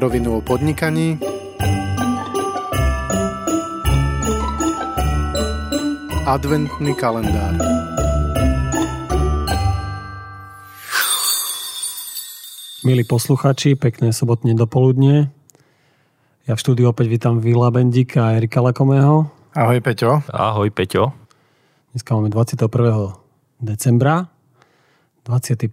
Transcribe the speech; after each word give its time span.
Na 0.00 0.08
rovinu 0.08 0.36
o 0.36 0.40
podnikaní 0.40 1.20
Adventný 6.24 6.96
kalendár 6.96 7.52
Milí 12.80 13.04
posluchači, 13.04 13.76
pekné 13.76 14.16
sobotné 14.16 14.56
dopoludne. 14.56 15.28
Ja 16.48 16.56
v 16.56 16.62
štúdiu 16.64 16.88
opäť 16.88 17.12
vítam 17.12 17.36
Vila 17.36 17.68
Bendika 17.68 18.32
a 18.32 18.40
Erika 18.40 18.64
Lekomého. 18.64 19.28
Ahoj 19.52 19.84
Peťo. 19.84 20.24
Ahoj 20.32 20.72
Peťo. 20.72 21.12
Dneska 21.92 22.16
máme 22.16 22.32
21. 22.32 22.56
decembra, 23.60 24.32
21. 25.28 25.68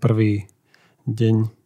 deň. 1.08 1.57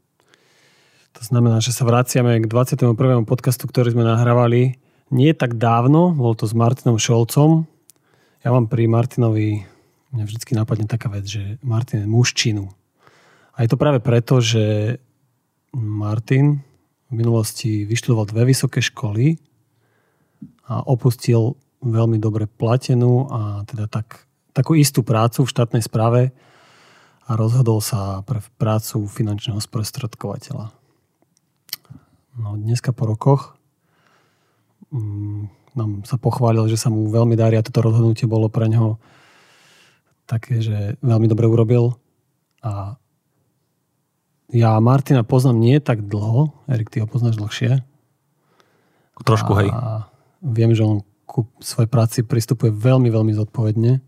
To 1.20 1.22
znamená, 1.28 1.60
že 1.60 1.76
sa 1.76 1.84
vraciame 1.84 2.40
k 2.40 2.48
21. 2.48 2.96
podcastu, 3.28 3.68
ktorý 3.68 3.92
sme 3.92 4.08
nahrávali 4.08 4.80
nie 5.12 5.36
tak 5.36 5.60
dávno, 5.60 6.16
bol 6.16 6.32
to 6.40 6.48
s 6.48 6.56
Martinom 6.56 6.96
Šolcom. 6.96 7.68
Ja 8.42 8.56
mám 8.56 8.72
pri 8.72 8.88
Martinovi, 8.88 9.68
mňa 10.16 10.24
vždy 10.24 10.56
napadne 10.56 10.88
taká 10.88 11.12
vec, 11.12 11.28
že 11.28 11.60
Martin 11.62 12.08
je 12.08 12.10
mužčinu. 12.10 12.72
A 13.60 13.68
je 13.68 13.70
to 13.70 13.76
práve 13.76 14.00
preto, 14.00 14.40
že 14.40 14.98
Martin 15.76 16.64
v 17.12 17.14
minulosti 17.14 17.84
vyštudoval 17.84 18.32
dve 18.32 18.56
vysoké 18.56 18.80
školy 18.80 19.36
a 20.72 20.80
opustil 20.88 21.60
veľmi 21.84 22.16
dobre 22.24 22.48
platenú 22.48 23.28
a 23.28 23.68
teda 23.68 23.92
tak, 23.92 24.24
takú 24.56 24.80
istú 24.80 25.04
prácu 25.04 25.44
v 25.44 25.52
štátnej 25.52 25.84
správe 25.84 26.32
a 27.28 27.36
rozhodol 27.36 27.84
sa 27.84 28.24
pre 28.24 28.40
prácu 28.56 29.12
finančného 29.12 29.60
sprostredkovateľa. 29.60 30.81
No 32.40 32.56
dneska 32.56 32.96
po 32.96 33.06
rokoch 33.06 33.60
mm, 34.92 35.76
nám 35.76 36.04
sa 36.08 36.16
pochválil, 36.16 36.68
že 36.72 36.80
sa 36.80 36.92
mu 36.92 37.08
veľmi 37.12 37.36
darí 37.36 37.60
a 37.60 37.66
toto 37.66 37.84
rozhodnutie 37.84 38.28
bolo 38.28 38.48
pre 38.48 38.68
neho 38.72 39.00
také, 40.28 40.64
že 40.64 40.96
veľmi 41.04 41.28
dobre 41.28 41.48
urobil 41.48 42.00
a 42.64 42.96
ja 44.52 44.76
Martina 44.84 45.24
poznám 45.24 45.58
nie 45.64 45.80
tak 45.80 46.04
dlho. 46.04 46.52
Erik, 46.68 46.92
ty 46.92 47.00
ho 47.00 47.08
poznáš 47.08 47.40
dlhšie. 47.40 47.88
Trošku, 49.24 49.52
a 49.56 49.58
hej. 49.64 49.70
Viem, 50.44 50.76
že 50.76 50.84
on 50.84 51.08
ku 51.24 51.48
svojej 51.64 51.88
práci 51.88 52.20
pristupuje 52.28 52.76
veľmi, 52.76 53.08
veľmi 53.08 53.32
zodpovedne. 53.32 54.04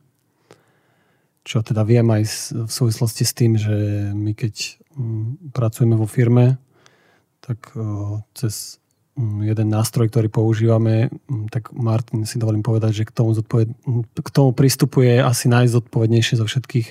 Čo 1.47 1.63
teda 1.63 1.87
viem 1.87 2.03
aj 2.11 2.23
v 2.67 2.71
súvislosti 2.71 3.23
s 3.23 3.31
tým, 3.31 3.55
že 3.55 3.71
my 4.11 4.35
keď 4.35 4.83
mm, 4.99 5.55
pracujeme 5.55 5.95
vo 5.95 6.07
firme, 6.07 6.59
tak 7.43 7.75
cez 8.31 8.79
mm, 9.19 9.43
jeden 9.43 9.67
nástroj, 9.67 10.07
ktorý 10.07 10.31
používame, 10.31 11.11
mm, 11.27 11.51
tak 11.51 11.75
Martin 11.75 12.23
si 12.23 12.39
dovolím 12.39 12.63
povedať, 12.63 13.03
že 13.03 13.07
k 13.07 13.11
tomu, 13.11 13.35
zodpoved... 13.35 13.69
k 14.15 14.29
tomu 14.31 14.55
pristupuje 14.55 15.19
asi 15.19 15.51
najzodpovednejšie 15.51 16.39
zo 16.39 16.47
všetkých 16.47 16.87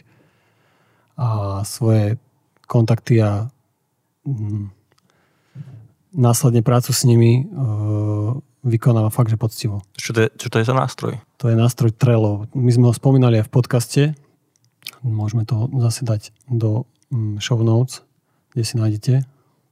a 1.17 1.61
svoje 1.64 2.20
kontakty 2.69 3.20
a 3.20 3.48
mm, 4.28 4.69
následne 6.12 6.61
prácu 6.61 6.92
s 6.92 7.05
nimi 7.09 7.44
e, 7.44 7.55
vykonáva 8.64 9.09
fakt, 9.12 9.33
že 9.33 9.41
poctivo. 9.41 9.84
Čo 9.97 10.12
to, 10.12 10.20
je, 10.25 10.28
čo 10.37 10.48
to 10.53 10.56
je 10.61 10.69
za 10.69 10.77
nástroj? 10.77 11.20
To 11.41 11.48
je 11.48 11.56
nástroj 11.56 11.92
Trello. 11.97 12.48
My 12.53 12.72
sme 12.72 12.89
ho 12.89 12.94
spomínali 12.97 13.41
aj 13.41 13.48
v 13.48 13.55
podcaste. 13.55 14.03
Môžeme 15.05 15.44
to 15.44 15.69
zase 15.81 16.05
dať 16.05 16.33
do 16.48 16.89
show 17.41 17.60
notes, 17.60 18.00
kde 18.56 18.65
si 18.65 18.75
nájdete 18.81 19.15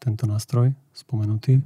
tento 0.01 0.25
nástroj 0.25 0.73
spomenutý. 0.97 1.61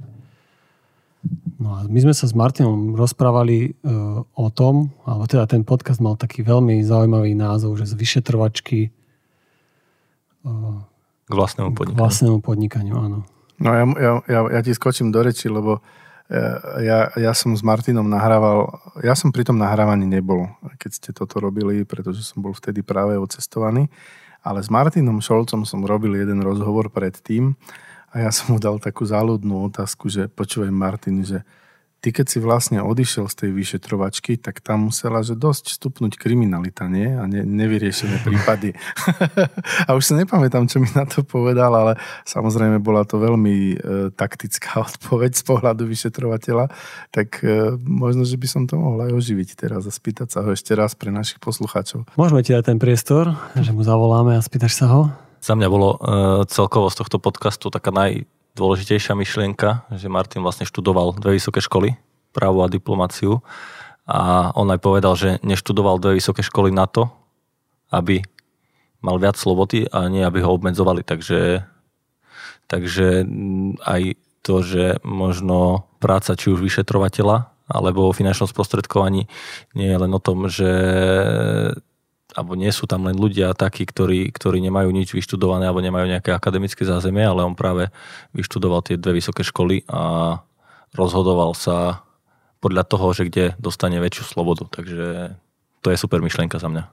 No 1.57 1.73
a 1.73 1.89
my 1.89 1.99
sme 2.05 2.13
sa 2.13 2.29
s 2.29 2.37
Martinom 2.37 2.93
rozprávali 2.93 3.73
e, 3.73 3.89
o 4.21 4.47
tom, 4.53 4.93
alebo 5.07 5.25
teda 5.25 5.49
ten 5.49 5.65
podcast 5.65 5.97
mal 5.97 6.13
taký 6.13 6.45
veľmi 6.45 6.85
zaujímavý 6.85 7.33
názov, 7.33 7.81
že 7.81 7.89
z 7.89 7.97
vyšetrovačky 7.97 8.79
e, 8.85 8.89
k 11.25 11.33
vlastnému 11.33 11.73
podnikaniu. 11.73 11.97
K 11.97 12.03
vlastnému 12.05 12.37
podnikaniu, 12.45 12.95
áno. 13.01 13.19
No 13.57 13.69
ja, 13.73 13.83
ja, 13.97 14.11
ja, 14.29 14.39
ja 14.53 14.61
ti 14.61 14.75
skočím 14.77 15.09
do 15.09 15.25
reči, 15.25 15.49
lebo 15.49 15.81
ja, 16.81 17.13
ja 17.13 17.31
som 17.37 17.53
s 17.53 17.61
Martinom 17.61 18.09
nahrával, 18.09 18.73
ja 19.05 19.13
som 19.13 19.29
pri 19.29 19.45
tom 19.45 19.61
nahrávaní 19.61 20.09
nebol, 20.09 20.49
keď 20.81 20.91
ste 20.91 21.09
toto 21.13 21.37
robili, 21.37 21.85
pretože 21.85 22.25
som 22.25 22.41
bol 22.41 22.49
vtedy 22.49 22.81
práve 22.81 23.13
ocestovaný, 23.13 23.93
ale 24.41 24.65
s 24.65 24.73
Martinom 24.73 25.21
Šolcom 25.21 25.69
som 25.69 25.85
robil 25.85 26.17
jeden 26.17 26.41
rozhovor 26.41 26.89
predtým 26.89 27.53
a 28.15 28.23
ja 28.23 28.31
som 28.31 28.55
mu 28.55 28.57
dal 28.63 28.79
takú 28.79 29.03
záľudnú 29.03 29.67
otázku, 29.67 30.07
že 30.07 30.31
počúvaj 30.31 30.71
Martin, 30.71 31.27
že 31.27 31.43
ty 31.99 32.13
keď 32.13 32.29
si 32.29 32.37
vlastne 32.37 32.79
odišiel 32.85 33.25
z 33.27 33.35
tej 33.35 33.49
vyšetrovačky, 33.51 34.37
tak 34.37 34.61
tam 34.61 34.93
musela 34.93 35.25
že 35.25 35.33
dosť 35.33 35.73
stupnúť 35.73 36.21
kriminalita, 36.21 36.85
nie? 36.85 37.09
A 37.11 37.25
ne, 37.25 37.41
nevyriešené 37.41 38.21
prípady. 38.21 38.77
a 39.89 39.97
už 39.97 40.03
sa 40.05 40.13
nepamätám, 40.15 40.69
čo 40.69 40.77
mi 40.77 40.85
na 40.93 41.09
to 41.09 41.25
povedal, 41.25 41.73
ale 41.73 41.97
samozrejme 42.29 42.77
bola 42.77 43.09
to 43.09 43.17
veľmi 43.17 43.55
e, 43.57 43.75
taktická 44.13 44.79
odpoveď 44.85 45.33
z 45.33 45.43
pohľadu 45.49 45.89
vyšetrovateľa. 45.89 46.69
Tak 47.09 47.41
e, 47.41 47.73
možno, 47.81 48.21
že 48.21 48.37
by 48.37 48.47
som 48.47 48.63
to 48.69 48.77
mohol 48.77 49.01
aj 49.01 49.11
oživiť 49.11 49.57
teraz 49.57 49.83
a 49.83 49.91
spýtať 49.91 50.29
sa 50.29 50.39
ho 50.45 50.53
ešte 50.53 50.77
raz 50.77 50.93
pre 50.93 51.09
našich 51.09 51.41
poslucháčov. 51.41 52.05
Môžeme 52.15 52.45
ti 52.45 52.53
dať 52.53 52.69
ten 52.69 52.77
priestor, 52.77 53.33
že 53.57 53.73
mu 53.73 53.81
zavoláme 53.81 54.37
a 54.37 54.45
spýtaš 54.45 54.77
sa 54.77 54.87
ho? 54.93 55.24
Za 55.45 55.53
mňa 55.53 55.69
bolo 55.69 55.89
e, 55.93 55.97
celkovo 56.49 56.89
z 56.89 57.05
tohto 57.05 57.21
podcastu 57.21 57.69
taká 57.69 57.93
naj, 57.93 58.25
dôležitejšia 58.57 59.13
myšlienka, 59.13 59.85
že 59.93 60.09
Martin 60.09 60.41
vlastne 60.41 60.65
študoval 60.65 61.21
dve 61.21 61.37
vysoké 61.37 61.61
školy, 61.61 62.01
právo 62.33 62.65
a 62.65 62.71
diplomáciu. 62.71 63.45
A 64.09 64.49
on 64.57 64.65
aj 64.73 64.81
povedal, 64.81 65.13
že 65.13 65.37
neštudoval 65.45 66.01
dve 66.01 66.17
vysoké 66.17 66.41
školy 66.41 66.73
na 66.73 66.89
to, 66.89 67.13
aby 67.93 68.25
mal 69.05 69.21
viac 69.21 69.37
slobody 69.37 69.85
a 69.85 70.09
nie 70.09 70.25
aby 70.25 70.41
ho 70.41 70.49
obmedzovali. 70.49 71.05
Takže, 71.05 71.61
takže 72.65 73.29
aj 73.85 74.17
to, 74.41 74.65
že 74.65 74.97
možno 75.05 75.85
práca 76.01 76.33
či 76.33 76.49
už 76.49 76.65
vyšetrovateľa 76.65 77.53
alebo 77.69 78.09
o 78.09 78.17
finančnom 78.17 78.49
sprostredkovaní 78.49 79.29
nie 79.77 79.89
je 79.93 79.97
len 79.97 80.09
o 80.09 80.21
tom, 80.21 80.49
že 80.49 80.69
alebo 82.35 82.59
nie 82.59 82.67
sú 82.75 82.83
tam 82.83 83.07
len 83.07 83.15
ľudia 83.15 83.55
takí, 83.55 83.87
ktorí, 83.87 84.27
ktorí 84.35 84.59
nemajú 84.59 84.91
nič 84.91 85.15
vyštudované 85.15 85.71
alebo 85.71 85.79
nemajú 85.79 86.11
nejaké 86.11 86.35
akademické 86.35 86.83
zázemie, 86.83 87.23
ale 87.23 87.47
on 87.47 87.55
práve 87.55 87.87
vyštudoval 88.35 88.83
tie 88.83 88.99
dve 88.99 89.23
vysoké 89.23 89.47
školy 89.47 89.87
a 89.87 90.43
rozhodoval 90.91 91.55
sa 91.55 92.03
podľa 92.59 92.83
toho, 92.83 93.07
že 93.15 93.31
kde 93.31 93.45
dostane 93.55 94.03
väčšiu 94.03 94.35
slobodu. 94.35 94.67
Takže 94.67 95.39
to 95.79 95.87
je 95.95 95.97
super 95.97 96.19
myšlienka 96.19 96.59
za 96.59 96.67
mňa. 96.67 96.83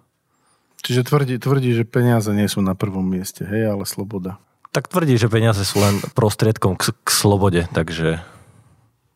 Čiže 0.83 1.07
tvrdí, 1.07 1.35
tvrdí, 1.43 1.75
že 1.75 1.87
peniaze 1.87 2.31
nie 2.31 2.47
sú 2.47 2.63
na 2.63 2.79
prvom 2.79 3.07
mieste, 3.07 3.43
hej, 3.43 3.71
ale 3.71 3.87
sloboda. 3.87 4.39
Tak 4.71 4.91
tvrdí, 4.91 5.19
že 5.19 5.31
peniaze 5.31 5.63
sú 5.63 5.83
len 5.83 5.99
prostriedkom 6.15 6.79
k, 6.79 6.95
k 6.95 7.09
slobode, 7.11 7.67
takže... 7.71 8.23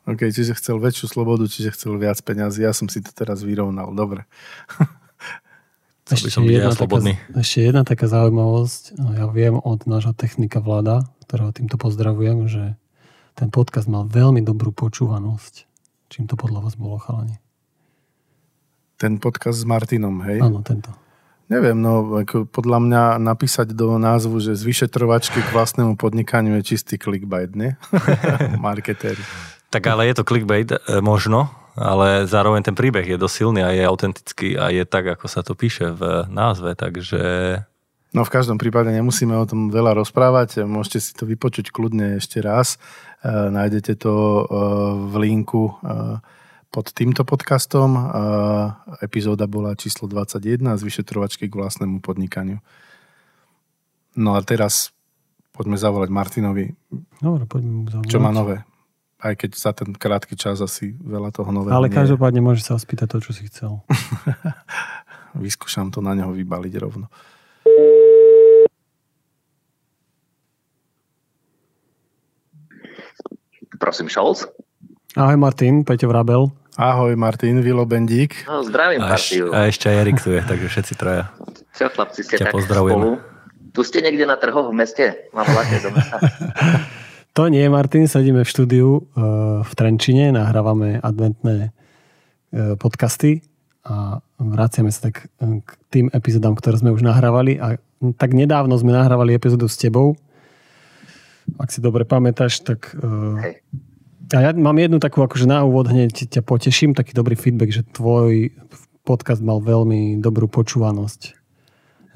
OK, 0.07 0.31
čiže 0.31 0.55
chcel 0.55 0.79
väčšiu 0.79 1.07
slobodu, 1.11 1.51
čiže 1.51 1.75
chcel 1.75 1.99
viac 1.99 2.19
peniazy. 2.23 2.63
Ja 2.63 2.71
som 2.71 2.87
si 2.87 3.03
to 3.03 3.11
teraz 3.11 3.43
vyrovnal, 3.43 3.91
dobre. 3.91 4.27
ešte, 6.15 6.31
som 6.31 6.47
jedna 6.47 6.71
taká, 6.71 7.03
ešte 7.43 7.59
jedna 7.67 7.83
taká 7.83 8.07
zaujímavosť. 8.07 8.95
No, 8.95 9.11
ja 9.19 9.27
viem 9.27 9.59
od 9.59 9.91
nášho 9.91 10.15
technika 10.15 10.63
vláda, 10.63 11.03
ktorého 11.27 11.51
týmto 11.51 11.75
pozdravujem, 11.75 12.47
že 12.47 12.79
ten 13.35 13.51
podcast 13.51 13.91
mal 13.91 14.07
veľmi 14.07 14.47
dobrú 14.47 14.71
počúvanosť. 14.71 15.67
Čím 16.07 16.31
to 16.31 16.39
podľa 16.39 16.63
vás 16.63 16.79
bolo, 16.79 17.03
chalani? 17.03 17.43
Ten 18.97 19.19
podcast 19.19 19.61
s 19.61 19.67
Martinom, 19.67 20.23
hej? 20.25 20.41
Áno, 20.41 20.63
tento. 20.63 20.95
Neviem, 21.47 21.79
no 21.79 22.23
ako 22.23 22.51
podľa 22.51 22.79
mňa 22.83 23.03
napísať 23.23 23.71
do 23.71 23.99
názvu, 24.03 24.43
že 24.43 24.59
z 24.59 24.67
vyšetrovačky 24.67 25.43
k 25.43 25.55
vlastnému 25.55 25.95
podnikaniu 25.95 26.59
je 26.59 26.75
čistý 26.75 26.99
clickbait, 26.99 27.55
nie? 27.55 27.75
Marketéri. 28.63 29.23
Tak 29.71 29.83
ale 29.87 30.11
je 30.11 30.15
to 30.19 30.27
clickbait, 30.27 30.71
e, 30.71 30.79
možno, 31.03 31.51
ale 31.77 32.25
zároveň 32.25 32.65
ten 32.65 32.77
príbeh 32.77 33.05
je 33.05 33.21
dosť 33.21 33.35
silný 33.37 33.61
a 33.61 33.71
je 33.71 33.85
autentický 33.85 34.57
a 34.57 34.73
je 34.73 34.83
tak, 34.89 35.07
ako 35.13 35.29
sa 35.29 35.45
to 35.45 35.53
píše 35.53 35.93
v 35.93 36.25
názve, 36.33 36.73
takže... 36.73 37.21
No 38.17 38.25
v 38.25 38.33
každom 38.33 38.57
prípade 38.57 38.89
nemusíme 38.89 39.37
o 39.37 39.45
tom 39.45 39.69
veľa 39.69 40.01
rozprávať, 40.01 40.65
môžete 40.65 40.99
si 41.05 41.13
to 41.13 41.29
vypočuť 41.29 41.69
kľudne 41.69 42.17
ešte 42.17 42.41
raz. 42.41 42.81
E, 43.21 43.29
nájdete 43.29 44.01
to 44.01 44.15
e, 44.17 44.43
v 45.13 45.15
linku 45.21 45.69
e, 45.69 46.17
pod 46.73 46.97
týmto 46.97 47.29
podcastom. 47.29 47.93
E, 47.93 48.03
epizóda 49.05 49.45
bola 49.45 49.77
číslo 49.77 50.09
21 50.09 50.81
z 50.81 50.83
vyšetrovačky 50.83 51.53
k 51.53 51.59
vlastnému 51.61 52.01
podnikaniu. 52.01 52.65
No 54.17 54.33
a 54.33 54.41
teraz 54.41 54.97
poďme 55.53 55.77
zavolať 55.77 56.09
Martinovi. 56.09 56.73
Dobre, 57.21 57.45
poďme 57.45 57.73
mu 57.73 57.85
zavolať. 57.85 58.09
Čo 58.09 58.21
má 58.25 58.33
nové? 58.33 58.65
Aj 59.17 59.35
keď 59.37 59.51
za 59.57 59.73
ten 59.73 59.97
krátky 59.97 60.37
čas 60.37 60.61
asi 60.61 60.93
veľa 60.93 61.33
toho 61.33 61.49
nového 61.49 61.73
Ale 61.73 61.89
každopádne 61.89 62.45
môže 62.45 62.61
sa 62.61 62.77
spýtať 62.77 63.17
to, 63.17 63.19
čo 63.25 63.33
si 63.33 63.49
chcel. 63.49 63.81
Vyskúšam 65.37 65.89
to 65.89 66.05
na 66.05 66.13
neho 66.13 66.33
vybaliť 66.33 66.75
rovno. 66.77 67.09
Prosím, 73.77 74.09
Scholz. 74.09 74.49
Ahoj 75.17 75.37
Martin, 75.37 75.85
Peťo 75.85 76.09
Vrabel. 76.09 76.49
Ahoj 76.77 77.17
Martin, 77.17 77.61
Vilo 77.61 77.85
Bendík. 77.89 78.45
No, 78.45 78.61
zdravím 78.65 79.01
A, 79.01 79.17
eš, 79.17 79.33
partiu. 79.33 79.45
a 79.53 79.59
ešte 79.69 79.89
aj 79.89 79.97
Erik 79.97 80.19
tu 80.21 80.29
je, 80.33 80.41
takže 80.45 80.67
všetci 80.69 80.93
traja. 80.97 81.25
Čo 81.73 81.89
chlapci 81.89 82.21
ste 82.25 82.37
Ťa 82.37 82.49
tak 82.49 82.55
pozdravujeme. 82.57 83.01
spolu? 83.01 83.13
Tu 83.73 83.81
ste 83.85 84.01
niekde 84.01 84.25
na 84.25 84.37
trhoch 84.37 84.69
v 84.69 84.77
meste? 84.77 85.29
Mám 85.33 85.45
voláte 85.45 85.77
do 85.81 85.93
mesta. 85.93 86.17
To 87.37 87.53
nie, 87.53 87.69
Martin, 87.69 88.09
sedíme 88.09 88.49
v 88.49 88.49
štúdiu 88.49 88.89
e, 88.97 89.01
v 89.61 89.73
Trenčine, 89.77 90.33
nahrávame 90.33 90.97
adventné 91.05 91.69
e, 91.69 91.71
podcasty 92.81 93.45
a 93.85 94.25
vraciame 94.41 94.89
sa 94.89 95.13
tak 95.13 95.29
e, 95.37 95.61
k 95.61 95.71
tým 95.93 96.07
epizódám, 96.17 96.57
ktoré 96.57 96.81
sme 96.81 96.97
už 96.97 97.05
nahrávali 97.05 97.61
a 97.61 97.77
tak 98.17 98.33
nedávno 98.33 98.73
sme 98.81 98.97
nahrávali 98.97 99.37
epizódu 99.37 99.69
s 99.69 99.77
tebou. 99.77 100.17
Ak 101.61 101.69
si 101.77 101.85
dobre 101.85 102.09
pamätáš, 102.09 102.65
tak... 102.65 102.97
Hej. 103.45 103.61
A 104.33 104.39
ja 104.41 104.51
mám 104.57 104.81
jednu 104.81 104.97
takú, 104.97 105.21
akože 105.21 105.45
na 105.45 105.61
úvod 105.61 105.93
hneď 105.93 106.33
ťa 106.33 106.41
poteším, 106.41 106.97
taký 106.97 107.13
dobrý 107.13 107.37
feedback, 107.37 107.69
že 107.69 107.85
tvoj 107.85 108.49
podcast 109.05 109.45
mal 109.45 109.61
veľmi 109.61 110.25
dobrú 110.25 110.49
počúvanosť. 110.49 111.37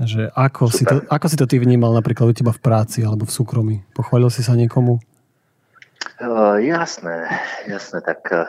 Že 0.00 0.32
ako, 0.32 0.72
si 0.72 0.88
to, 0.88 1.04
ako 1.12 1.26
si 1.28 1.36
to 1.36 1.44
ty 1.44 1.60
vnímal 1.60 1.92
napríklad 1.92 2.24
u 2.24 2.32
teba 2.32 2.56
v 2.56 2.60
práci 2.64 3.04
alebo 3.04 3.28
v 3.28 3.36
súkromí? 3.36 3.76
Pochválil 3.92 4.32
si 4.32 4.40
sa 4.40 4.56
niekomu? 4.56 5.09
Uh, 6.20 6.56
jasné, 6.60 7.28
jasné, 7.68 8.00
tak 8.00 8.24
uh, 8.32 8.48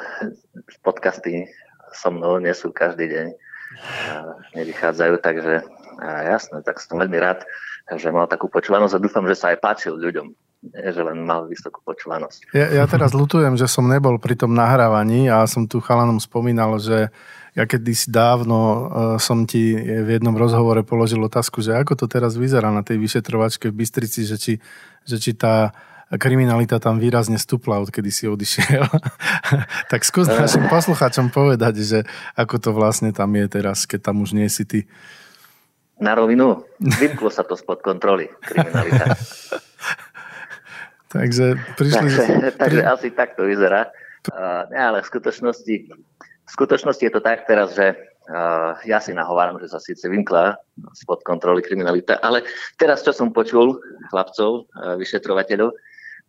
podcasty 0.83 1.47
so 1.91 2.11
mnou 2.11 2.39
nie 2.39 2.51
sú 2.55 2.71
každý 2.71 3.11
deň. 3.11 3.27
Uh, 3.31 4.35
nevychádzajú, 4.55 5.13
takže 5.23 5.63
uh, 5.63 6.21
jasné, 6.27 6.63
tak 6.63 6.79
som 6.79 6.99
veľmi 6.99 7.19
rád, 7.19 7.43
že 7.95 8.11
mal 8.11 8.27
takú 8.27 8.47
počúvanosť 8.51 8.95
a 8.95 9.03
dúfam, 9.03 9.27
že 9.27 9.35
sa 9.35 9.51
aj 9.51 9.59
páčil 9.59 9.95
ľuďom. 9.99 10.31
Že 10.61 11.09
len 11.09 11.25
mal 11.25 11.49
vysokú 11.49 11.81
počúvanosť. 11.81 12.53
Ja, 12.53 12.69
ja 12.69 12.85
teraz 12.85 13.17
lutujem, 13.17 13.57
že 13.57 13.65
som 13.65 13.89
nebol 13.89 14.21
pri 14.21 14.37
tom 14.37 14.53
nahrávaní 14.53 15.25
a 15.25 15.41
som 15.49 15.65
tu 15.65 15.81
chalanom 15.81 16.21
spomínal, 16.21 16.77
že 16.77 17.09
ja 17.57 17.65
kedysi 17.65 18.13
dávno 18.13 18.87
som 19.17 19.49
ti 19.49 19.73
v 19.75 20.05
jednom 20.05 20.37
rozhovore 20.37 20.85
položil 20.85 21.17
otázku, 21.25 21.65
že 21.65 21.73
ako 21.73 21.97
to 21.97 22.05
teraz 22.05 22.37
vyzerá 22.37 22.69
na 22.69 22.85
tej 22.85 23.01
vyšetrovačke 23.01 23.73
v 23.73 23.77
Bystrici, 23.81 24.21
že 24.21 24.37
či, 24.37 24.53
že 25.01 25.17
či 25.17 25.33
tá 25.33 25.73
kriminalita 26.19 26.79
tam 26.79 26.99
výrazne 26.99 27.39
stúpla, 27.39 27.79
odkedy 27.79 28.11
si 28.11 28.27
odišiel. 28.27 28.83
tak 29.91 30.01
skús 30.03 30.27
našim 30.27 30.67
poslucháčom 30.67 31.31
povedať, 31.31 31.83
že 31.83 31.99
ako 32.35 32.55
to 32.59 32.69
vlastne 32.75 33.15
tam 33.15 33.31
je 33.35 33.45
teraz, 33.47 33.87
keď 33.87 34.11
tam 34.11 34.23
už 34.23 34.35
nie 34.35 34.47
si 34.51 34.67
ty. 34.67 34.79
Na 36.01 36.17
rovinu, 36.17 36.65
vymklo 36.81 37.29
sa 37.29 37.45
to 37.45 37.53
spod 37.53 37.85
kontroly, 37.85 38.27
kriminalita. 38.41 39.13
Takže 41.11 41.59
prišli... 41.75 42.07
Takže, 42.07 42.23
takže 42.61 42.81
pri- 42.81 42.87
asi 42.87 43.07
tak 43.11 43.35
to 43.35 43.43
vyzerá. 43.43 43.91
Uh, 44.31 44.63
ale 44.71 45.03
v 45.03 45.07
skutočnosti, 45.11 45.75
v 46.21 46.49
skutočnosti 46.49 47.03
je 47.03 47.13
to 47.13 47.19
tak 47.19 47.43
teraz, 47.49 47.75
že 47.75 47.97
uh, 48.31 48.79
ja 48.87 49.03
si 49.03 49.11
nahováram, 49.11 49.59
že 49.59 49.67
sa 49.67 49.81
síce 49.81 50.07
vymkla 50.07 50.55
spod 50.95 51.25
kontroly 51.25 51.65
kriminalita, 51.65 52.21
ale 52.21 52.45
teraz, 52.79 53.03
čo 53.03 53.11
som 53.11 53.33
počul 53.33 53.81
chlapcov, 54.13 54.69
uh, 54.77 54.95
vyšetrovateľov, 54.95 55.73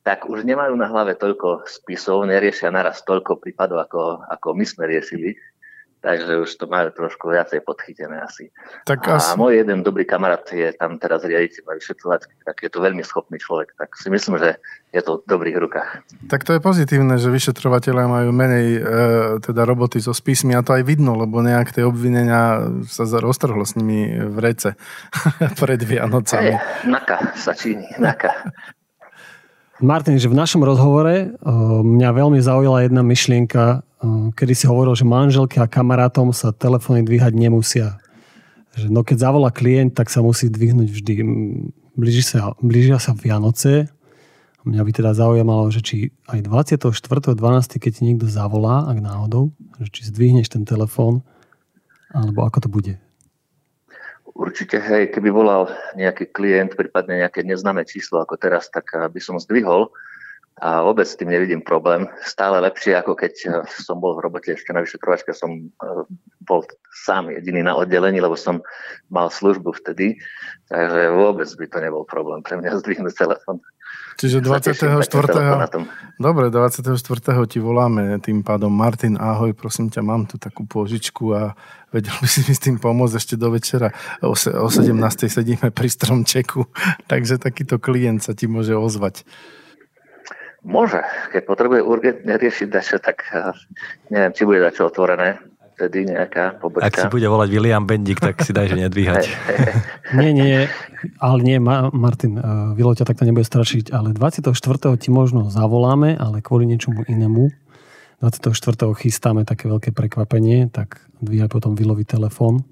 tak 0.02 0.26
už 0.26 0.42
nemajú 0.42 0.74
na 0.74 0.90
hlave 0.90 1.14
toľko 1.14 1.62
spisov, 1.66 2.26
neriešia 2.26 2.74
naraz 2.74 3.06
toľko 3.06 3.38
prípadov, 3.38 3.86
ako, 3.86 4.26
ako 4.26 4.48
my 4.58 4.66
sme 4.66 4.90
riešili. 4.90 5.38
Takže 6.02 6.42
už 6.42 6.50
to 6.58 6.66
majú 6.66 6.90
trošku 6.90 7.30
viacej 7.30 7.62
podchytené 7.62 8.26
asi. 8.26 8.50
tak 8.82 9.06
A 9.06 9.22
asi, 9.22 9.38
môj 9.38 9.62
jeden 9.62 9.86
dobrý 9.86 10.02
kamarát 10.02 10.42
je 10.50 10.74
tam 10.74 10.98
teraz 10.98 11.22
riaditeľ 11.22 11.62
na 11.62 11.78
vyšetrovačky, 11.78 12.34
tak 12.42 12.58
je 12.58 12.70
to 12.74 12.82
veľmi 12.82 13.06
schopný 13.06 13.38
človek. 13.38 13.70
Tak 13.78 13.94
si 13.94 14.10
myslím, 14.10 14.34
že 14.42 14.58
je 14.90 14.98
to 14.98 15.22
v 15.22 15.30
dobrých 15.30 15.62
rukách. 15.62 16.02
Tak 16.26 16.42
to 16.42 16.58
je 16.58 16.60
pozitívne, 16.60 17.22
že 17.22 17.30
vyšetrovateľe 17.30 18.02
majú 18.10 18.34
menej 18.34 18.66
e, 18.74 18.80
teda 19.46 19.62
roboty 19.62 20.02
so 20.02 20.10
spismi 20.10 20.58
a 20.58 20.66
to 20.66 20.74
aj 20.74 20.82
vidno, 20.82 21.14
lebo 21.14 21.38
nejak 21.38 21.70
tie 21.70 21.86
obvinenia 21.86 22.66
sa 22.90 23.06
za- 23.06 23.22
roztrhlo 23.22 23.62
s 23.62 23.78
nimi 23.78 24.10
v 24.26 24.36
rece 24.42 24.74
pred 25.62 25.78
Vianocami. 25.78 26.58
Hej, 26.58 26.90
naka 26.90 27.30
sa 27.38 27.54
číni, 27.54 27.86
naka. 28.02 28.50
Martin, 29.82 30.14
že 30.14 30.30
v 30.30 30.38
našom 30.38 30.62
rozhovore 30.62 31.34
o, 31.42 31.82
mňa 31.82 32.08
veľmi 32.14 32.38
zaujala 32.38 32.86
jedna 32.86 33.02
myšlienka, 33.02 33.82
o, 33.82 34.30
kedy 34.30 34.54
si 34.54 34.64
hovoril, 34.70 34.94
že 34.94 35.02
manželke 35.02 35.58
a 35.58 35.66
kamarátom 35.66 36.30
sa 36.30 36.54
telefóny 36.54 37.02
dvíhať 37.02 37.34
nemusia. 37.34 37.98
Že 38.78 38.94
no 38.94 39.02
keď 39.02 39.26
zavolá 39.26 39.50
klient, 39.50 39.92
tak 39.98 40.08
sa 40.08 40.22
musí 40.22 40.46
dvihnúť 40.46 40.88
vždy. 40.88 41.14
Blíži 41.98 42.22
sa, 42.22 42.54
blížia 42.62 43.02
sa 43.02 43.12
Vianoce. 43.12 43.90
Mňa 44.62 44.82
by 44.86 44.90
teda 44.94 45.10
zaujímalo, 45.18 45.66
že 45.74 45.82
či 45.82 45.96
aj 46.30 46.46
24.12., 46.46 47.82
keď 47.82 47.90
ti 47.90 48.02
niekto 48.06 48.30
zavolá, 48.30 48.86
ak 48.86 49.02
náhodou, 49.02 49.50
že 49.82 49.90
či 49.90 50.00
zdvihneš 50.08 50.46
ten 50.46 50.62
telefón, 50.62 51.26
alebo 52.14 52.46
ako 52.46 52.58
to 52.62 52.68
bude. 52.70 52.94
Určite, 54.32 54.80
hej, 54.80 55.12
keby 55.12 55.28
volal 55.28 55.68
nejaký 55.92 56.32
klient, 56.32 56.72
prípadne 56.72 57.20
nejaké 57.20 57.44
neznáme 57.44 57.84
číslo 57.84 58.24
ako 58.24 58.40
teraz, 58.40 58.72
tak 58.72 58.88
eh, 58.96 59.04
by 59.04 59.20
som 59.20 59.36
zdvihol 59.36 59.92
a 60.60 60.84
vôbec 60.84 61.08
s 61.08 61.16
tým 61.16 61.32
nevidím 61.32 61.64
problém. 61.64 62.04
Stále 62.20 62.60
lepšie, 62.60 62.96
ako 62.96 63.12
keď 63.12 63.34
eh, 63.44 63.52
som 63.68 64.00
bol 64.00 64.16
v 64.16 64.24
robote 64.24 64.52
ešte 64.56 64.72
na 64.72 64.80
vyšetrovačke, 64.80 65.36
som 65.36 65.68
eh, 65.68 66.04
bol 66.48 66.64
sám 66.92 67.28
jediný 67.28 67.60
na 67.60 67.76
oddelení, 67.76 68.24
lebo 68.24 68.36
som 68.36 68.64
mal 69.12 69.28
službu 69.28 69.76
vtedy, 69.84 70.16
takže 70.72 71.12
vôbec 71.12 71.48
by 71.52 71.66
to 71.68 71.78
nebol 71.84 72.04
problém 72.08 72.40
pre 72.40 72.56
mňa 72.56 72.76
zdvihnúť 72.80 73.14
telefón. 73.16 73.60
Čiže 74.20 74.44
Sa 74.44 74.60
teším 74.60 74.98
na 74.98 75.04
ten 75.04 75.20
24. 75.20 75.32
telefonátom. 75.32 75.82
Dobre, 76.20 76.44
24. 76.52 76.98
ti 77.48 77.58
voláme 77.58 78.20
tým 78.20 78.44
pádom. 78.44 78.70
Martin, 78.70 79.16
ahoj, 79.18 79.56
prosím 79.56 79.88
ťa, 79.90 80.00
mám 80.04 80.28
tu 80.28 80.36
takú 80.36 80.68
požičku 80.68 81.34
a 81.34 81.56
vedel 81.90 82.14
by 82.20 82.28
si 82.28 82.44
mi 82.46 82.52
s 82.54 82.60
tým 82.60 82.76
pomôcť 82.78 83.14
ešte 83.18 83.34
do 83.40 83.50
večera. 83.50 83.90
O, 84.22 84.36
o 84.36 84.68
17. 84.68 84.92
sedíme 85.26 85.72
pri 85.72 85.88
stromčeku, 85.88 86.68
takže 87.10 87.42
takýto 87.42 87.80
klient 87.82 88.22
sa 88.22 88.36
ti 88.36 88.46
môže 88.46 88.76
ozvať. 88.76 89.24
Môže, 90.62 91.02
keď 91.34 91.42
potrebuje 91.42 91.80
urgentne 91.82 92.38
riešiť 92.38 92.68
dačo, 92.70 93.02
tak 93.02 93.26
eh, 93.34 93.50
neviem, 94.14 94.30
či 94.30 94.46
bude 94.46 94.62
dačo 94.62 94.86
otvorené, 94.86 95.42
vtedy 95.82 96.06
nejaká 96.14 96.54
Ak 96.54 96.54
si 96.54 96.62
pobočka. 96.62 97.10
bude 97.10 97.26
volať 97.26 97.48
William 97.50 97.82
Bendik, 97.82 98.22
tak 98.22 98.38
si 98.46 98.54
daj, 98.54 98.70
že 98.70 98.78
nedvíhať. 98.78 99.26
Nie, 100.14 100.30
nie, 100.30 100.70
ale 101.18 101.38
nie, 101.42 101.58
Ma- 101.58 101.90
Martin, 101.90 102.38
uh, 102.38 102.70
Vilo 102.78 102.94
ťa 102.94 103.02
takto 103.02 103.26
nebude 103.26 103.42
strašiť, 103.42 103.90
ale 103.90 104.14
24. 104.14 104.54
ti 105.00 105.08
možno 105.10 105.50
zavoláme, 105.50 106.14
ale 106.14 106.38
kvôli 106.38 106.68
niečomu 106.70 107.02
inému. 107.08 107.50
24. 108.22 108.54
chystáme 108.94 109.42
také 109.42 109.66
veľké 109.66 109.90
prekvapenie, 109.90 110.70
tak 110.70 111.02
dvíhaj 111.18 111.50
potom 111.50 111.74
Vilovi 111.74 112.06
telefón. 112.06 112.62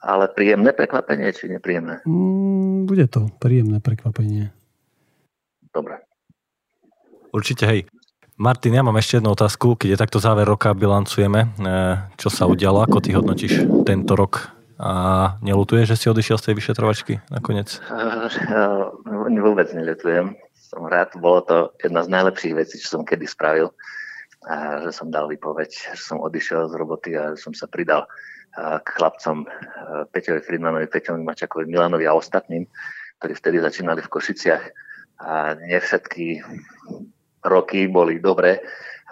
Ale 0.00 0.30
príjemné 0.32 0.72
prekvapenie, 0.72 1.28
či 1.34 1.52
nepríjemné? 1.52 2.00
Mm, 2.08 2.86
bude 2.88 3.04
to 3.10 3.28
príjemné 3.42 3.82
prekvapenie. 3.82 4.54
Dobre. 5.74 6.00
Určite, 7.34 7.68
hej. 7.68 7.80
Martin, 8.38 8.70
ja 8.78 8.86
mám 8.86 8.94
ešte 8.94 9.18
jednu 9.18 9.34
otázku. 9.34 9.74
Keď 9.74 9.88
je 9.90 9.98
takto 9.98 10.22
záver 10.22 10.46
roka, 10.46 10.70
bilancujeme. 10.70 11.58
e, 11.58 11.76
Čo 12.14 12.30
sa 12.30 12.46
udialo? 12.46 12.86
Ako 12.86 13.02
ty 13.02 13.10
hodnotíš 13.10 13.66
tento 13.82 14.14
rok? 14.14 14.54
A 14.78 15.34
nelutuješ, 15.42 15.90
že 15.90 15.96
si 15.98 16.06
odišiel 16.06 16.38
z 16.38 16.44
tej 16.46 16.54
vyšetrovačky 16.54 17.18
nakoniec? 17.34 17.82
Vôbec 19.42 19.74
neľutujem. 19.74 20.38
Som 20.54 20.86
rád, 20.86 21.18
bolo 21.18 21.42
to 21.42 21.56
jedna 21.82 22.06
z 22.06 22.14
najlepších 22.14 22.54
vecí, 22.54 22.78
čo 22.78 22.94
som 22.94 23.02
kedy 23.02 23.26
spravil. 23.26 23.74
A 24.46 24.86
že 24.86 24.94
som 24.94 25.10
dal 25.10 25.26
výpoveď, 25.26 25.98
že 25.98 26.02
som 26.06 26.22
odišiel 26.22 26.70
z 26.70 26.78
roboty 26.78 27.18
a 27.18 27.34
že 27.34 27.42
som 27.42 27.50
sa 27.58 27.66
pridal 27.66 28.06
a, 28.54 28.78
k 28.78 28.86
chlapcom 29.02 29.50
a, 29.50 30.06
Peťovi 30.14 30.46
Friedmanovi, 30.46 30.86
Peťovi 30.86 31.26
Mačakovi, 31.26 31.66
Milanovi 31.66 32.06
a 32.06 32.14
ostatným, 32.14 32.70
ktorí 33.18 33.34
vtedy 33.34 33.58
začínali 33.58 33.98
v 33.98 34.12
Košiciach. 34.14 34.62
A 35.26 35.58
nie 35.58 35.74
všetky 35.82 36.46
roky 37.44 37.86
boli 37.86 38.18
dobré, 38.18 38.62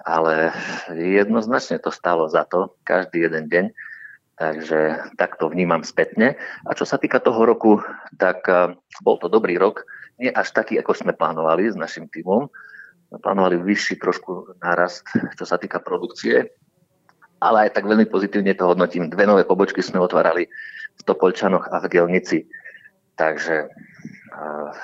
ale 0.06 0.54
jednoznačne 0.94 1.82
to 1.82 1.90
stalo 1.90 2.30
za 2.30 2.46
to, 2.46 2.74
každý 2.86 3.26
jeden 3.26 3.50
deň. 3.50 3.66
Takže 4.36 5.10
tak 5.16 5.40
to 5.40 5.48
vnímam 5.48 5.80
spätne. 5.80 6.36
A 6.68 6.70
čo 6.76 6.84
sa 6.84 7.00
týka 7.00 7.24
toho 7.24 7.48
roku, 7.48 7.80
tak 8.20 8.44
eh, 8.46 8.76
bol 9.00 9.16
to 9.16 9.32
dobrý 9.32 9.56
rok. 9.56 9.88
Nie 10.20 10.32
až 10.32 10.52
taký, 10.52 10.76
ako 10.80 10.92
sme 10.92 11.12
plánovali 11.16 11.72
s 11.72 11.76
našim 11.76 12.08
týmom. 12.08 12.48
Plánovali 13.16 13.56
vyšší 13.56 13.96
trošku 13.96 14.60
nárast, 14.60 15.08
čo 15.40 15.44
sa 15.48 15.56
týka 15.56 15.80
produkcie. 15.80 16.52
Ale 17.40 17.68
aj 17.68 17.80
tak 17.80 17.88
veľmi 17.88 18.08
pozitívne 18.08 18.56
to 18.56 18.68
hodnotím. 18.68 19.08
Dve 19.08 19.24
nové 19.24 19.44
pobočky 19.44 19.80
sme 19.84 20.00
otvárali 20.00 20.48
v 20.96 21.02
Topolčanoch 21.04 21.68
a 21.68 21.80
v 21.80 21.88
Gelnici. 21.92 22.48
Takže 23.16 23.72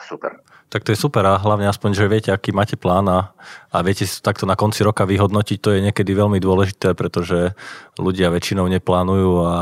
super. 0.08 0.40
Tak 0.72 0.88
to 0.88 0.96
je 0.96 0.98
super 0.98 1.20
a 1.28 1.36
hlavne 1.36 1.68
aspoň, 1.68 1.90
že 1.92 2.08
viete, 2.08 2.30
aký 2.32 2.48
máte 2.56 2.80
plán 2.80 3.04
a, 3.04 3.36
a 3.68 3.76
viete 3.84 4.08
si 4.08 4.24
takto 4.24 4.48
na 4.48 4.56
konci 4.56 4.80
roka 4.80 5.04
vyhodnotiť, 5.04 5.58
to 5.60 5.76
je 5.76 5.84
niekedy 5.84 6.16
veľmi 6.16 6.40
dôležité, 6.40 6.96
pretože 6.96 7.52
ľudia 8.00 8.32
väčšinou 8.32 8.64
neplánujú 8.72 9.32
a 9.44 9.58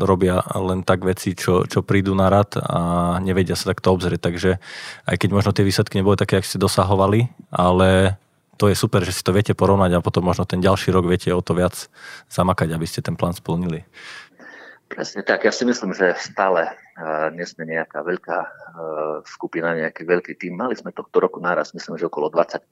robia 0.00 0.40
len 0.56 0.80
tak 0.80 1.04
veci, 1.04 1.36
čo, 1.36 1.68
čo 1.68 1.84
prídu 1.84 2.16
na 2.16 2.32
rad 2.32 2.56
a 2.56 2.80
nevedia 3.20 3.60
sa 3.60 3.76
takto 3.76 3.92
obzrieť. 3.92 4.20
Takže 4.24 4.50
aj 5.04 5.16
keď 5.20 5.28
možno 5.36 5.52
tie 5.52 5.68
výsledky 5.68 6.00
neboli 6.00 6.16
také, 6.16 6.40
ak 6.40 6.48
ste 6.48 6.56
dosahovali, 6.56 7.28
ale 7.52 8.16
to 8.56 8.70
je 8.70 8.76
super, 8.78 9.02
že 9.02 9.12
si 9.12 9.22
to 9.26 9.34
viete 9.34 9.52
porovnať 9.52 9.98
a 9.98 10.04
potom 10.04 10.24
možno 10.24 10.46
ten 10.46 10.62
ďalší 10.62 10.94
rok 10.94 11.04
viete 11.10 11.28
o 11.34 11.42
to 11.42 11.58
viac 11.58 11.90
zamakať, 12.30 12.70
aby 12.72 12.86
ste 12.86 13.02
ten 13.02 13.18
plán 13.18 13.34
splnili. 13.34 13.82
Presne 14.94 15.26
tak. 15.26 15.42
Ja 15.42 15.50
si 15.50 15.66
myslím, 15.66 15.90
že 15.90 16.14
stále 16.22 16.70
uh, 16.70 17.26
nesme 17.34 17.66
nejaká 17.66 18.06
veľká 18.06 18.38
uh, 18.38 18.50
skupina, 19.26 19.74
nejaký 19.74 20.06
veľký 20.06 20.38
tým. 20.38 20.54
Mali 20.54 20.78
sme 20.78 20.94
tohto 20.94 21.18
roku 21.18 21.42
náraz, 21.42 21.74
myslím, 21.74 21.98
že 21.98 22.06
okolo 22.06 22.30
20%. 22.30 22.62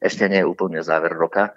Ešte 0.00 0.24
nie 0.24 0.40
je 0.40 0.48
úplne 0.48 0.80
záver 0.80 1.12
roka, 1.12 1.52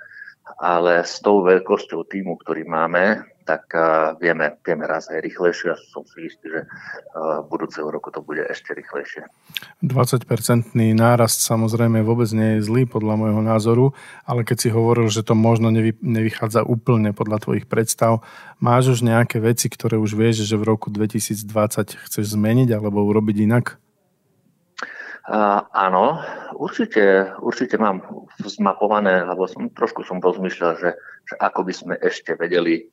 ale 0.59 1.07
s 1.07 1.23
tou 1.23 1.39
veľkosťou 1.39 2.03
týmu, 2.03 2.35
ktorý 2.43 2.67
máme, 2.67 3.23
tak 3.47 3.71
uh, 3.71 4.19
vieme, 4.19 4.59
vieme 4.59 4.83
raz 4.83 5.07
aj 5.07 5.23
rýchlejšie 5.23 5.71
a 5.71 5.79
som 5.79 6.03
si 6.03 6.27
istý, 6.27 6.51
že 6.51 6.61
uh, 6.67 7.39
budúceho 7.47 7.87
roku 7.87 8.11
to 8.11 8.19
bude 8.19 8.43
ešte 8.43 8.75
rýchlejšie. 8.75 9.23
20-percentný 9.79 10.91
nárast 10.91 11.39
samozrejme 11.39 12.03
vôbec 12.03 12.27
nie 12.35 12.59
je 12.59 12.67
zlý 12.67 12.83
podľa 12.83 13.15
môjho 13.15 13.41
názoru, 13.41 13.85
ale 14.27 14.43
keď 14.43 14.57
si 14.59 14.69
hovoril, 14.69 15.07
že 15.07 15.23
to 15.23 15.31
možno 15.31 15.71
nevy, 15.71 15.95
nevychádza 16.03 16.67
úplne 16.67 17.15
podľa 17.15 17.39
tvojich 17.39 17.65
predstav, 17.71 18.27
máš 18.59 18.99
už 18.99 19.07
nejaké 19.07 19.39
veci, 19.39 19.71
ktoré 19.71 19.95
už 19.95 20.19
vieš, 20.19 20.43
že 20.43 20.59
v 20.59 20.67
roku 20.67 20.91
2020 20.91 21.47
chceš 22.03 22.25
zmeniť 22.35 22.75
alebo 22.75 23.07
urobiť 23.07 23.47
inak? 23.47 23.79
Uh, 25.27 25.59
áno, 25.75 26.23
určite, 26.55 27.35
určite 27.43 27.75
mám 27.75 27.99
zmapované, 28.39 29.27
lebo 29.27 29.43
som, 29.43 29.67
trošku 29.67 30.07
som 30.07 30.23
rozmýšľal, 30.23 30.79
že, 30.79 30.95
že 31.27 31.35
ako 31.43 31.67
by 31.67 31.73
sme 31.75 31.93
ešte 31.99 32.31
vedeli 32.39 32.87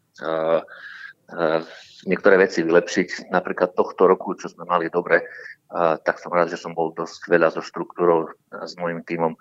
niektoré 2.04 2.34
veci 2.36 2.62
vylepšiť. 2.62 3.32
Napríklad 3.32 3.74
tohto 3.74 4.06
roku, 4.06 4.36
čo 4.36 4.52
sme 4.52 4.68
mali 4.68 4.92
dobre, 4.92 5.24
uh, 5.24 5.96
tak 6.02 6.20
som 6.20 6.30
rád, 6.30 6.52
že 6.52 6.60
som 6.60 6.76
bol 6.76 6.92
dosť 6.92 7.26
veľa 7.26 7.50
so 7.50 7.64
štruktúrou 7.64 8.30
s 8.52 8.76
môjim 8.78 9.02
tímom. 9.02 9.34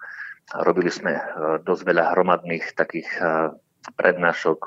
Robili 0.63 0.91
sme 0.91 1.15
dosť 1.63 1.81
veľa 1.87 2.11
hromadných 2.11 2.75
takých 2.75 3.07
prednášok, 3.95 4.59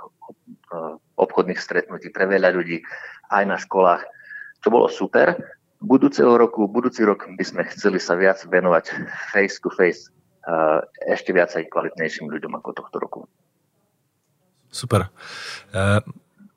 obchodných 1.20 1.60
stretnutí 1.60 2.08
pre 2.08 2.25
veľa 2.25 2.48
ľudí 2.56 2.80
aj 3.28 3.44
na 3.44 3.60
školách, 3.60 4.00
čo 4.64 4.72
bolo 4.72 4.88
super 4.88 5.36
budúceho 5.80 6.32
roku, 6.36 6.64
budúci 6.68 7.04
rok 7.04 7.28
by 7.28 7.44
sme 7.44 7.62
chceli 7.76 8.00
sa 8.00 8.16
viac 8.16 8.40
venovať 8.48 8.88
face 9.32 9.60
to 9.60 9.68
face 9.68 10.08
uh, 10.48 10.80
ešte 11.04 11.36
viac 11.36 11.52
aj 11.52 11.68
kvalitnejším 11.68 12.32
ľuďom 12.32 12.56
ako 12.56 12.68
tohto 12.72 12.96
roku. 12.96 13.20
Super. 14.76 15.09
Uh, 15.73 16.04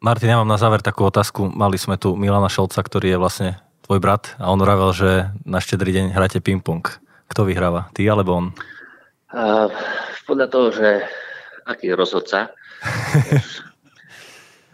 Martin, 0.04 0.36
ja 0.36 0.36
mám 0.36 0.52
na 0.52 0.60
záver 0.60 0.84
takú 0.84 1.08
otázku. 1.08 1.48
Mali 1.48 1.80
sme 1.80 1.96
tu 1.96 2.20
Milana 2.20 2.52
Šolca, 2.52 2.84
ktorý 2.84 3.16
je 3.16 3.22
vlastne 3.22 3.50
tvoj 3.88 4.04
brat 4.04 4.36
a 4.36 4.52
on 4.52 4.60
vravel, 4.60 4.92
že 4.92 5.32
na 5.48 5.64
štedrý 5.64 5.96
deň 5.96 6.06
hráte 6.12 6.44
ping-pong. 6.44 6.84
Kto 7.32 7.48
vyhráva? 7.48 7.88
Ty 7.96 8.12
alebo 8.12 8.36
on? 8.36 8.46
Uh, 9.32 9.72
podľa 10.28 10.48
toho, 10.52 10.68
že 10.76 11.08
aký 11.64 11.90
je 11.92 11.96
rozhodca. 11.96 12.52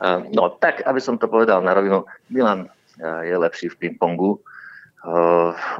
uh, 0.02 0.26
no 0.34 0.50
tak, 0.58 0.82
aby 0.82 0.98
som 0.98 1.22
to 1.22 1.30
povedal 1.30 1.62
na 1.62 1.78
rovinu, 1.78 2.02
Milan 2.34 2.66
je 2.98 3.36
lepší 3.36 3.68
v 3.76 3.78
ping-pongu. 3.78 4.40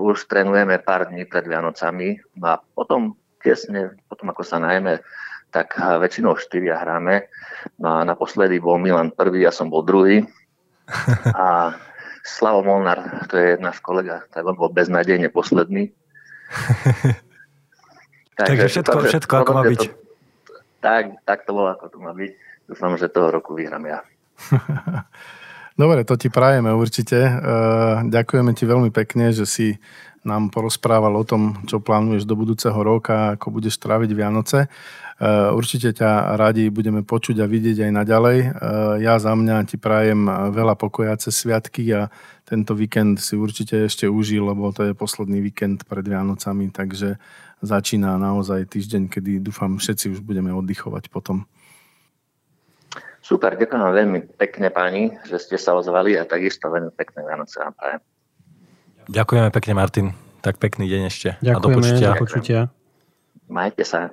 Už 0.04 0.28
trénujeme 0.28 0.84
pár 0.84 1.08
dní 1.08 1.24
pred 1.24 1.48
Vianocami 1.48 2.20
no 2.36 2.46
a 2.52 2.60
potom 2.60 3.16
tesne, 3.40 3.96
potom 4.12 4.36
ako 4.36 4.44
sa 4.44 4.60
najeme, 4.60 5.00
tak 5.56 5.80
väčšinou 5.80 6.36
štyria 6.36 6.76
hráme. 6.84 7.32
No 7.80 7.96
a 7.96 8.04
naposledy 8.04 8.60
bol 8.60 8.76
Milan 8.76 9.16
prvý, 9.16 9.48
ja 9.48 9.56
som 9.56 9.72
bol 9.72 9.88
druhý. 9.88 10.28
A 11.32 11.72
Slavo 12.26 12.66
Molnár, 12.66 13.30
to 13.32 13.38
je 13.40 13.56
náš 13.62 13.80
kolega, 13.80 14.26
tak 14.34 14.44
on 14.44 14.58
bol 14.58 14.68
beznádejne 14.74 15.32
posledný. 15.32 15.94
Takže 18.36 18.68
všetko, 18.68 18.98
všetko 19.08 19.34
ako 19.46 19.52
má 19.56 19.64
byť. 19.64 19.82
To, 19.88 19.94
tak, 20.84 21.04
tak 21.24 21.48
to 21.48 21.56
bolo, 21.56 21.72
ako 21.72 21.86
to 21.88 21.98
má 22.04 22.12
byť. 22.12 22.32
Dúfam, 22.66 22.98
že 23.00 23.14
toho 23.14 23.32
roku 23.32 23.56
vyhrám 23.56 23.86
ja. 23.88 24.00
Dobre, 25.80 26.04
to 26.04 26.20
ti 26.20 26.28
prajeme 26.34 26.74
určite. 26.74 27.20
E, 27.20 27.34
ďakujeme 28.10 28.52
ti 28.58 28.66
veľmi 28.68 28.90
pekne, 28.92 29.32
že 29.32 29.46
si 29.48 29.78
nám 30.26 30.50
porozprával 30.50 31.14
o 31.14 31.24
tom, 31.24 31.62
čo 31.70 31.78
plánuješ 31.78 32.26
do 32.26 32.34
budúceho 32.34 32.76
roka, 32.82 33.38
ako 33.38 33.62
budeš 33.62 33.78
tráviť 33.78 34.12
Vianoce. 34.12 34.66
E, 34.66 34.70
určite 35.54 35.94
ťa 35.94 36.36
radi 36.36 36.68
budeme 36.74 37.06
počuť 37.06 37.40
a 37.40 37.48
vidieť 37.48 37.86
aj 37.86 37.92
naďalej. 37.94 38.38
E, 38.42 38.48
ja 39.06 39.16
za 39.22 39.38
mňa 39.38 39.70
ti 39.70 39.78
prajem 39.78 40.26
veľa 40.52 40.76
pokoja 40.76 41.16
cez 41.22 41.38
sviatky 41.38 41.86
a 41.94 42.10
tento 42.44 42.74
víkend 42.74 43.22
si 43.22 43.38
určite 43.38 43.86
ešte 43.86 44.10
užil, 44.10 44.50
lebo 44.50 44.74
to 44.74 44.90
je 44.90 44.98
posledný 44.98 45.40
víkend 45.46 45.86
pred 45.86 46.04
Vianocami, 46.04 46.74
takže 46.74 47.22
začína 47.62 48.18
naozaj 48.18 48.66
týždeň, 48.68 49.08
kedy 49.08 49.40
dúfam 49.40 49.78
všetci 49.78 50.18
už 50.18 50.20
budeme 50.26 50.50
oddychovať 50.52 51.14
potom. 51.14 51.46
Super, 53.26 53.58
ďakujem 53.58 53.82
veľmi 53.82 54.20
pekne 54.38 54.70
páni, 54.70 55.18
že 55.26 55.42
ste 55.42 55.58
sa 55.58 55.74
ozvali 55.74 56.14
a 56.14 56.30
takisto 56.30 56.70
veľmi 56.70 56.94
pekné 56.94 57.26
Vianoce 57.26 57.58
vám 57.58 57.74
prajem. 57.74 58.15
Ďakujeme 59.06 59.54
pekne 59.54 59.74
Martin, 59.78 60.08
tak 60.42 60.58
pekný 60.58 60.90
deň 60.90 61.02
ešte. 61.14 61.30
Ďakujeme, 61.38 61.54
a 61.54 61.62
do 61.62 61.70
počutia. 61.70 62.10
Do 62.10 62.22
počutia. 62.26 62.60
Majte 63.46 63.86
sa. 63.86 64.10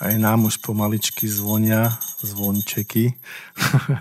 Aj 0.00 0.14
nám 0.20 0.48
už 0.48 0.60
pomaličky 0.60 1.24
zvonia 1.28 1.96
zvončeky. 2.20 3.16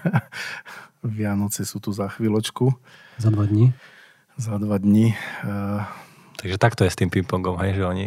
Vianoce 1.03 1.63
sú 1.63 1.79
tu 1.79 1.95
za 1.95 2.12
chvíľočku. 2.12 2.75
Za 3.15 3.31
dva 3.31 3.48
dní. 3.48 3.71
Za 4.36 4.59
dva 4.59 4.79
dní. 4.79 5.15
Takže 6.39 6.55
takto 6.59 6.83
je 6.83 6.91
s 6.91 7.00
tým 7.00 7.07
pingpongom, 7.07 7.55
hej, 7.63 7.79
že 7.79 7.83
oni 7.88 8.05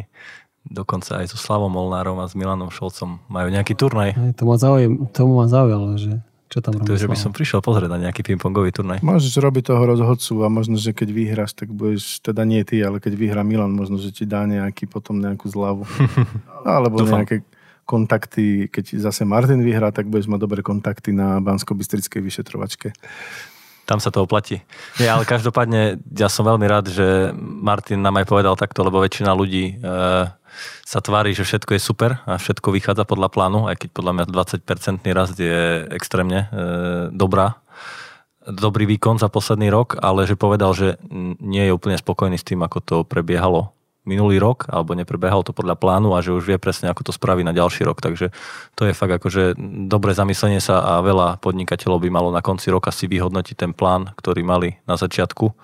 dokonca 0.69 1.25
aj 1.25 1.33
so 1.33 1.41
Slavom 1.41 1.73
Molnárom 1.73 2.21
a 2.21 2.29
s 2.29 2.37
Milanom 2.37 2.69
Šolcom 2.69 3.21
majú 3.33 3.49
nejaký 3.49 3.76
turnaj. 3.76 4.12
Aj, 4.12 4.33
to 4.37 4.45
ma 4.45 4.57
zaujem, 4.61 5.09
tomu 5.12 5.41
ma 5.41 5.49
zaujalo, 5.49 5.97
že 5.97 6.21
čo 6.52 6.61
tam 6.61 6.76
robí 6.76 6.85
Takže 6.85 7.09
by 7.09 7.16
som 7.16 7.32
prišiel 7.32 7.64
pozrieť 7.64 7.88
na 7.88 7.97
nejaký 7.97 8.21
pingpongový 8.28 8.76
turnaj. 8.76 9.00
Môžeš 9.00 9.40
robiť 9.40 9.73
toho 9.73 9.82
rozhodcu 9.88 10.44
a 10.44 10.52
možno, 10.52 10.76
že 10.76 10.92
keď 10.92 11.09
vyhráš, 11.09 11.56
tak 11.56 11.73
budeš, 11.73 12.21
teda 12.21 12.44
nie 12.44 12.61
ty, 12.68 12.85
ale 12.85 13.00
keď 13.00 13.16
vyhrá 13.16 13.40
Milan, 13.40 13.73
možno, 13.73 13.97
že 13.97 14.12
ti 14.12 14.28
dá 14.28 14.44
nejaký 14.44 14.85
potom 14.85 15.16
nejakú 15.16 15.49
zľavu. 15.49 15.88
Alebo 16.68 17.00
Dúfam. 17.00 17.25
nejaké 17.25 17.40
kontakty, 17.88 18.68
keď 18.68 19.00
zase 19.00 19.25
Martin 19.25 19.64
vyhrá, 19.64 19.88
tak 19.90 20.12
budeš 20.12 20.28
mať 20.28 20.40
dobré 20.44 20.61
kontakty 20.61 21.16
na 21.16 21.40
Bansko-Bystrickej 21.40 22.21
vyšetrovačke. 22.21 22.92
Tam 23.83 23.99
sa 23.99 24.15
to 24.15 24.23
oplatí. 24.23 24.62
Nie, 25.03 25.11
ale 25.11 25.27
každopádne 25.27 25.99
ja 26.15 26.31
som 26.31 26.47
veľmi 26.47 26.67
rád, 26.71 26.91
že 26.91 27.35
Martin 27.39 27.99
nám 27.99 28.23
aj 28.23 28.27
povedal 28.31 28.55
takto, 28.55 28.87
lebo 28.87 29.03
väčšina 29.03 29.35
ľudí 29.35 29.75
e, 29.75 29.75
sa 30.87 30.99
tvári, 31.03 31.35
že 31.35 31.43
všetko 31.43 31.75
je 31.75 31.83
super 31.83 32.23
a 32.23 32.39
všetko 32.39 32.71
vychádza 32.71 33.03
podľa 33.03 33.29
plánu, 33.33 33.67
aj 33.67 33.83
keď 33.83 33.91
podľa 33.91 34.12
mňa 34.15 34.25
20-percentný 34.31 35.11
rast 35.11 35.35
je 35.35 35.87
extrémne 35.91 36.47
e, 36.47 36.59
dobrá 37.11 37.62
dobrý 38.43 38.91
výkon 38.91 39.23
za 39.23 39.31
posledný 39.31 39.71
rok, 39.71 40.03
ale 40.03 40.27
že 40.27 40.35
povedal, 40.35 40.75
že 40.75 40.99
nie 41.39 41.62
je 41.62 41.71
úplne 41.71 41.95
spokojný 41.95 42.35
s 42.35 42.43
tým, 42.43 42.59
ako 42.67 42.79
to 42.83 42.97
prebiehalo 43.07 43.71
minulý 44.02 44.42
rok, 44.42 44.66
alebo 44.66 44.99
neprebiehalo 44.99 45.47
to 45.47 45.54
podľa 45.54 45.78
plánu 45.78 46.12
a 46.14 46.23
že 46.25 46.35
už 46.35 46.42
vie 46.42 46.59
presne, 46.59 46.90
ako 46.90 47.06
to 47.06 47.12
spraví 47.14 47.47
na 47.47 47.54
ďalší 47.54 47.87
rok. 47.87 48.02
Takže 48.02 48.35
to 48.75 48.82
je 48.87 48.97
fakt 48.97 49.14
akože 49.23 49.54
dobré 49.87 50.11
zamyslenie 50.12 50.59
sa 50.59 50.82
a 50.82 51.04
veľa 51.06 51.38
podnikateľov 51.38 52.02
by 52.02 52.11
malo 52.11 52.35
na 52.35 52.42
konci 52.42 52.75
roka 52.75 52.90
si 52.90 53.06
vyhodnotiť 53.06 53.56
ten 53.56 53.73
plán, 53.73 54.11
ktorý 54.18 54.42
mali 54.42 54.82
na 54.90 54.99
začiatku, 54.99 55.47
e, 55.47 55.54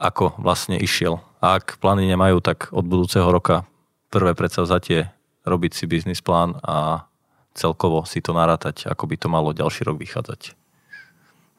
ako 0.00 0.40
vlastne 0.40 0.80
išiel 0.80 1.20
ak 1.44 1.76
plány 1.76 2.08
nemajú, 2.08 2.40
tak 2.40 2.72
od 2.72 2.88
budúceho 2.88 3.28
roka 3.28 3.68
prvé 4.08 4.32
predsavzatie 4.32 5.12
robiť 5.44 5.72
si 5.76 5.84
biznis 5.84 6.24
plán 6.24 6.56
a 6.64 7.04
celkovo 7.52 8.08
si 8.08 8.24
to 8.24 8.32
narátať, 8.32 8.88
ako 8.88 9.04
by 9.04 9.16
to 9.20 9.28
malo 9.28 9.52
ďalší 9.52 9.84
rok 9.84 10.00
vychádzať. 10.00 10.56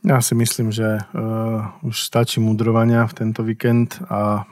Ja 0.05 0.21
si 0.21 0.33
myslím, 0.37 0.69
že 0.69 1.01
uh, 1.01 1.69
už 1.85 2.01
stačí 2.01 2.41
mudrovania 2.41 3.05
v 3.05 3.13
tento 3.13 3.41
víkend 3.45 4.01
a 4.09 4.45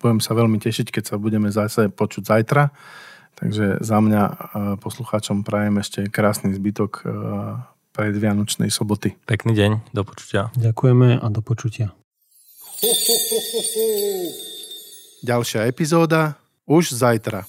budem 0.00 0.24
sa 0.24 0.32
veľmi 0.32 0.56
tešiť, 0.56 0.88
keď 0.88 1.04
sa 1.04 1.16
budeme 1.20 1.52
zase 1.52 1.92
počuť 1.92 2.24
zajtra. 2.24 2.72
Takže 3.36 3.80
za 3.80 3.98
mňa 4.00 4.22
uh, 4.24 4.36
poslucháčom 4.80 5.44
prajem 5.44 5.80
ešte 5.80 6.00
krásny 6.08 6.56
zbytok 6.56 6.92
uh, 7.04 7.60
predvianočnej 7.92 8.72
soboty. 8.72 9.16
Pekný 9.28 9.52
deň, 9.52 9.92
do 9.92 10.02
počutia. 10.02 10.48
Ďakujeme 10.56 11.20
a 11.20 11.26
do 11.28 11.40
počutia. 11.44 11.92
Ďalšia 15.20 15.68
epizóda 15.68 16.40
už 16.64 16.96
zajtra. 16.96 17.44